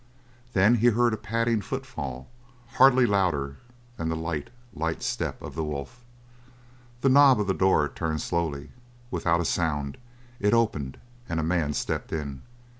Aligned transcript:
Then 0.53 0.73
he 0.77 0.87
heard 0.87 1.13
a 1.13 1.15
padding 1.15 1.61
footfall, 1.61 2.27
hardly 2.77 3.05
louder 3.05 3.57
than 3.97 4.09
the 4.09 4.15
light, 4.15 4.49
light 4.73 5.03
step 5.03 5.39
of 5.43 5.53
the 5.53 5.63
wolf. 5.63 6.03
The 7.01 7.09
knob 7.09 7.39
of 7.39 7.45
the 7.45 7.53
door 7.53 7.87
turned 7.87 8.23
slowly, 8.23 8.71
without 9.11 9.41
a 9.41 9.45
sound; 9.45 9.99
it 10.39 10.55
opened, 10.55 10.97
and 11.29 11.39
a 11.39 11.43
man 11.43 11.73
stepped 11.73 12.11
in. 12.11 12.41